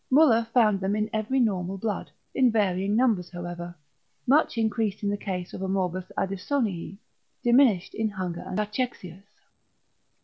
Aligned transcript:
Müller 0.11 0.47
found 0.47 0.79
them 0.79 0.95
in 0.95 1.11
every 1.13 1.39
normal 1.39 1.77
blood, 1.77 2.09
in 2.33 2.49
varying 2.49 2.95
numbers 2.95 3.29
however; 3.29 3.75
much 4.25 4.57
increased 4.57 5.03
in 5.03 5.13
a 5.13 5.15
case 5.15 5.53
of 5.53 5.61
Morbus 5.61 6.11
Addisonii; 6.17 6.97
diminished 7.43 7.93
in 7.93 8.09
hunger 8.09 8.41
and 8.43 8.57
cachexias. 8.57 9.21